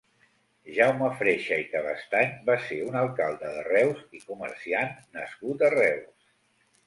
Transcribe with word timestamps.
Jaume 0.77 1.07
Freixa 1.17 1.57
i 1.63 1.65
Cabestany 1.73 2.31
va 2.47 2.55
ser 2.63 2.79
un 2.87 2.97
alcalde 3.01 3.53
de 3.57 3.65
Reus 3.67 4.01
i 4.21 4.23
comerciant 4.31 4.95
nascut 5.19 5.65
a 5.69 5.69
Reus. 5.77 6.33